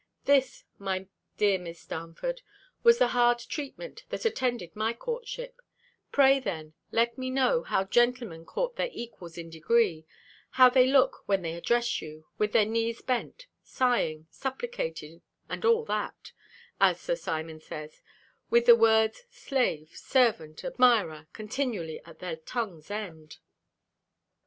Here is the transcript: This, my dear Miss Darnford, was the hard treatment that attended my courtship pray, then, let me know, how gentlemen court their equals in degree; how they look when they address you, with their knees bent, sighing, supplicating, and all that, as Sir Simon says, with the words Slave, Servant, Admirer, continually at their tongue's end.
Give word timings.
This, 0.25 0.63
my 0.79 1.05
dear 1.37 1.59
Miss 1.59 1.85
Darnford, 1.85 2.41
was 2.81 2.97
the 2.97 3.09
hard 3.09 3.37
treatment 3.37 4.03
that 4.09 4.25
attended 4.25 4.75
my 4.75 4.93
courtship 4.93 5.61
pray, 6.11 6.39
then, 6.39 6.73
let 6.91 7.19
me 7.19 7.29
know, 7.29 7.61
how 7.61 7.83
gentlemen 7.83 8.43
court 8.43 8.77
their 8.77 8.89
equals 8.93 9.37
in 9.37 9.51
degree; 9.51 10.07
how 10.57 10.71
they 10.71 10.87
look 10.87 11.21
when 11.27 11.43
they 11.43 11.53
address 11.53 12.01
you, 12.01 12.25
with 12.39 12.51
their 12.51 12.65
knees 12.65 13.03
bent, 13.03 13.45
sighing, 13.61 14.25
supplicating, 14.31 15.21
and 15.47 15.65
all 15.65 15.85
that, 15.85 16.31
as 16.79 16.99
Sir 16.99 17.15
Simon 17.15 17.59
says, 17.59 18.01
with 18.49 18.65
the 18.65 18.75
words 18.75 19.25
Slave, 19.29 19.91
Servant, 19.95 20.63
Admirer, 20.65 21.27
continually 21.31 22.01
at 22.05 22.17
their 22.17 22.37
tongue's 22.37 22.89
end. 22.89 23.37